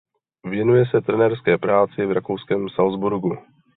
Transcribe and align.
Věnuje 0.43 0.83
se 0.85 1.01
trenérské 1.01 1.57
práci 1.57 2.05
v 2.05 2.11
rakouském 2.11 2.69
Salzburgu. 2.75 3.37